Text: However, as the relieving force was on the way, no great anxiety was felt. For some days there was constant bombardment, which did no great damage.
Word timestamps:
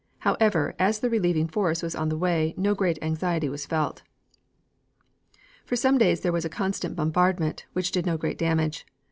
However, 0.21 0.73
as 0.79 0.99
the 1.01 1.11
relieving 1.11 1.47
force 1.47 1.83
was 1.83 1.93
on 1.93 2.09
the 2.09 2.17
way, 2.17 2.55
no 2.57 2.73
great 2.73 2.97
anxiety 3.03 3.49
was 3.49 3.67
felt. 3.67 4.01
For 5.63 5.75
some 5.75 5.99
days 5.99 6.21
there 6.21 6.31
was 6.33 6.43
constant 6.47 6.95
bombardment, 6.95 7.67
which 7.73 7.91
did 7.91 8.07
no 8.07 8.17
great 8.17 8.39
damage. 8.39 8.87